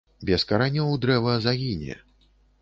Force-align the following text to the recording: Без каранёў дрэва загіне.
Без 0.27 0.45
каранёў 0.51 0.89
дрэва 1.03 1.37
загіне. 1.45 2.01